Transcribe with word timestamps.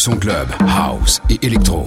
son 0.00 0.16
club, 0.16 0.48
house 0.66 1.20
et 1.28 1.38
électro. 1.44 1.86